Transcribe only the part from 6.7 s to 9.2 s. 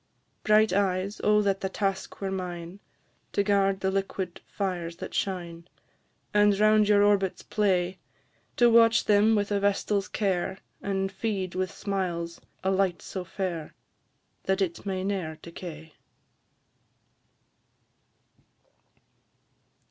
your orbits play To watch